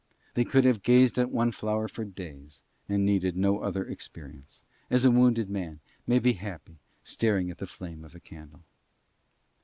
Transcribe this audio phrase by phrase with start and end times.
[0.33, 5.05] They could have gazed at one flower for days and needed no other experience, as
[5.05, 8.63] a wounded man may be happy staring at the flame of a candle.